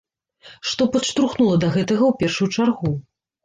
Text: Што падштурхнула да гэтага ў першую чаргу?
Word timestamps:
Што 0.71 0.87
падштурхнула 0.95 1.61
да 1.67 1.71
гэтага 1.77 2.03
ў 2.11 2.23
першую 2.25 2.51
чаргу? 2.55 2.95